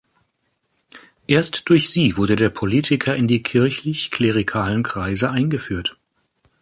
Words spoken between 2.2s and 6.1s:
der Politiker in die kirchlich, klerikalen Kreise eingeführt.